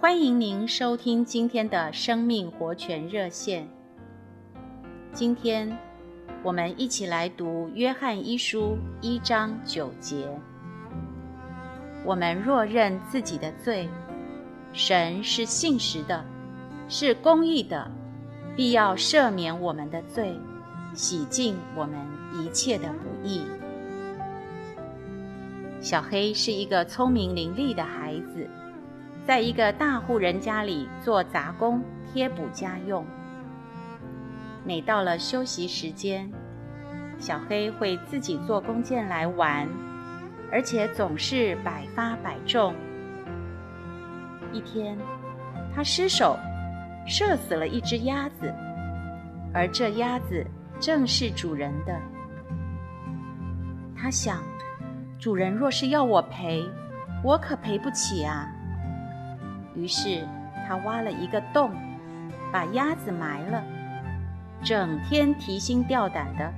[0.00, 3.68] 欢迎您收听今天的生命活泉热线。
[5.12, 5.76] 今天
[6.44, 10.30] 我们一起来读《约翰一书》一章九节。
[12.04, 13.88] 我们若认自己的罪，
[14.72, 16.24] 神是信实的，
[16.88, 17.90] 是公义的，
[18.54, 20.38] 必要赦免我们的罪，
[20.94, 21.98] 洗净我们
[22.40, 23.42] 一切的不义。
[25.80, 28.48] 小黑是一个聪明伶俐的孩子，
[29.28, 33.04] 在一个大户人家里做杂工，贴补家用。
[34.64, 36.32] 每到了休息时间，
[37.18, 39.68] 小黑会自己做弓箭来玩，
[40.50, 42.74] 而且总是百发百中。
[44.50, 44.96] 一天，
[45.74, 46.34] 他失手
[47.06, 48.50] 射死了一只鸭子，
[49.52, 50.42] 而这鸭子
[50.80, 51.94] 正是主人的。
[53.94, 54.42] 他想。
[55.18, 56.64] 主人若是要我赔，
[57.22, 58.48] 我可赔不起啊。
[59.78, 60.26] 于是
[60.66, 61.70] 他挖了一个洞，
[62.52, 63.62] 把鸭子埋了，
[64.64, 66.52] 整天提心吊胆的，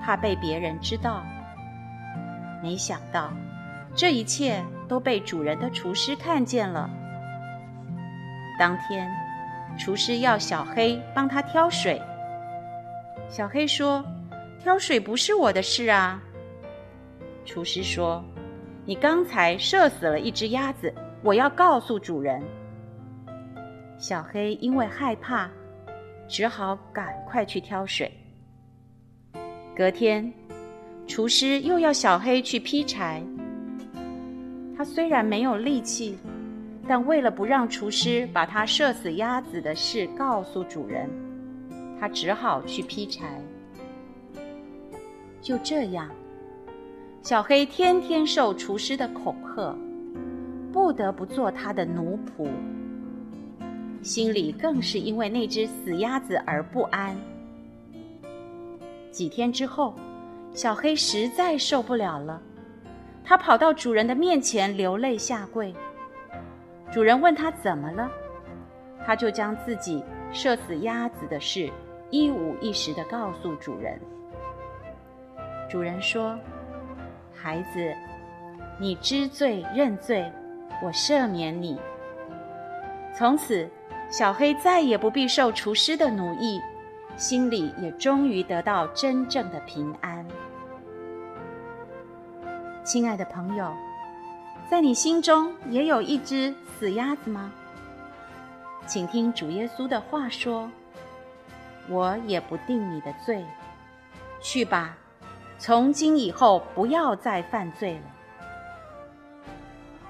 [0.00, 1.24] 怕被别人知道。
[2.62, 3.32] 没想到
[3.96, 6.88] 这一切都被主人的厨师看见了。
[8.56, 9.10] 当天，
[9.76, 12.00] 厨师要小黑帮他挑水。
[13.28, 14.04] 小黑说
[14.62, 16.22] ：“挑水不是我的事啊。”
[17.44, 18.22] 厨师说
[18.86, 22.40] ：“你刚才射死了一只鸭子，我要告诉主人。”
[24.00, 25.50] 小黑因为害怕，
[26.26, 28.10] 只好赶快去挑水。
[29.76, 30.32] 隔天，
[31.06, 33.22] 厨师又要小黑去劈柴。
[34.74, 36.18] 他虽然没有力气，
[36.88, 41.06] 但为了不让厨师把他射死鸭子的事告诉主人，
[42.00, 43.38] 他只好去劈柴。
[45.42, 46.08] 就这样。
[47.20, 49.76] 小黑天天受厨师的恐吓，
[50.72, 52.48] 不得不做他的奴仆，
[54.02, 57.16] 心里更是因为那只死鸭子而不安。
[59.10, 59.94] 几天之后，
[60.52, 62.40] 小黑实在受不了了，
[63.24, 65.74] 他跑到主人的面前流泪下跪。
[66.92, 68.10] 主人问他怎么了，
[69.04, 70.02] 他就将自己
[70.32, 71.70] 射死鸭子的事
[72.10, 74.00] 一五一十地告诉主人。
[75.68, 76.38] 主人说。
[77.42, 77.94] 孩子，
[78.78, 80.30] 你知罪认罪，
[80.84, 81.78] 我赦免你。
[83.16, 83.68] 从此，
[84.10, 86.60] 小黑再也不必受厨师的奴役，
[87.16, 90.26] 心里也终于得到真正的平安。
[92.84, 93.72] 亲爱的朋友，
[94.70, 97.52] 在你心中也有一只死鸭子吗？
[98.86, 100.68] 请听主耶稣的话说
[101.88, 103.44] ：“我也不定你的罪，
[104.40, 104.96] 去吧。”
[105.58, 108.00] 从今以后，不要再犯罪了。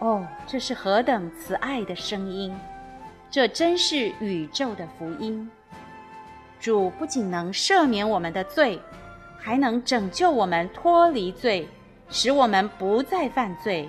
[0.00, 2.52] 哦，这是何等慈爱的声音！
[3.30, 5.50] 这真是宇宙的福音。
[6.58, 8.80] 主不仅能赦免我们的罪，
[9.38, 11.68] 还能拯救我们脱离罪，
[12.08, 13.88] 使我们不再犯罪。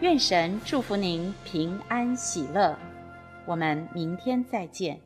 [0.00, 2.76] 愿神祝福您平安喜乐。
[3.44, 5.05] 我们明天再见。